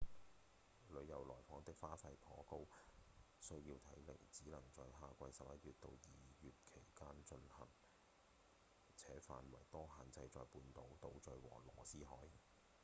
[0.89, 2.65] 遊客來訪的花費頗高、
[3.39, 5.93] 需要體力、只能在夏季11月到2
[6.41, 6.51] 月
[6.95, 7.69] 間進行
[8.95, 12.15] 且範圍多限制在半島、島嶼和羅斯海